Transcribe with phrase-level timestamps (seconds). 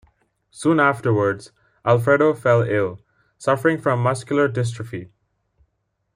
[0.49, 1.51] Soon afterwards,
[1.85, 2.99] Alfredo fell ill,
[3.37, 5.11] suffering from muscular dystrophy.